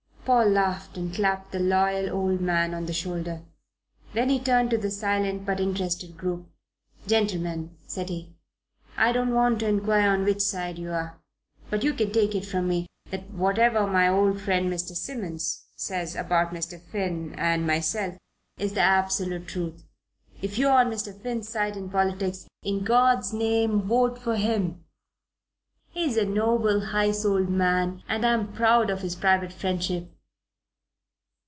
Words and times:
Paul 0.23 0.49
laughed 0.51 0.97
and 0.97 1.13
clapped 1.13 1.51
the 1.51 1.59
loyal 1.59 2.15
old 2.15 2.41
man 2.41 2.75
on 2.75 2.85
the 2.85 2.93
shoulder. 2.93 3.41
Then 4.13 4.29
he 4.29 4.39
turned 4.39 4.69
to 4.69 4.77
the 4.77 4.91
silent 4.91 5.47
but 5.47 5.59
interested 5.59 6.15
group. 6.15 6.47
"Gentlemen," 7.07 7.75
said 7.87 8.09
he, 8.09 8.35
"I 8.95 9.11
don't 9.13 9.33
want 9.33 9.59
to 9.59 9.67
inquire 9.67 10.11
on 10.11 10.23
which 10.23 10.39
side 10.41 10.77
you 10.77 10.91
are; 10.91 11.19
but 11.71 11.83
you 11.83 11.93
can 11.95 12.11
take 12.13 12.35
it 12.35 12.45
from 12.45 12.67
me 12.67 12.87
that 13.09 13.31
whatever 13.31 13.87
my 13.87 14.07
old 14.07 14.39
friend 14.39 14.71
Mr. 14.71 14.95
Simmons 14.95 15.65
says 15.75 16.15
about 16.15 16.53
Mr. 16.53 16.79
Finn 16.79 17.33
and 17.35 17.65
myself 17.65 18.15
is 18.59 18.73
the 18.73 18.81
absolute 18.81 19.47
truth. 19.47 19.83
If 20.39 20.59
you're 20.59 20.71
on 20.71 20.91
Mr. 20.91 21.19
Finn's 21.19 21.49
side 21.49 21.75
in 21.75 21.89
politics, 21.89 22.47
in 22.61 22.83
God's 22.83 23.33
name 23.33 23.81
vote 23.81 24.19
for 24.19 24.35
him. 24.37 24.85
He's 25.89 26.15
a 26.15 26.23
noble, 26.23 26.79
high 26.79 27.11
souled 27.11 27.49
man 27.49 28.01
and 28.07 28.25
I'm 28.25 28.53
proud 28.53 28.89
of 28.89 29.01
his 29.01 29.17
private 29.17 29.51
friendship." 29.51 30.09